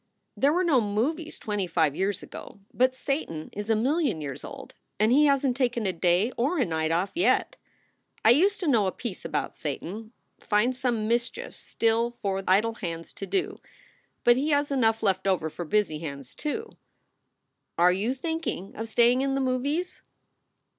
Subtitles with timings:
[0.35, 4.73] There were no movies twenty five years ago, but Satan is a million years old,
[4.99, 7.55] and he hasn t taken a day or a night off yet.
[8.25, 13.13] I used to know a piece about Satan finds some mischief still for idle hands
[13.13, 13.59] to do,
[14.23, 16.71] but he has enough left over for busy hands, too.
[17.77, 20.01] Are you thinking of staying in the movies?"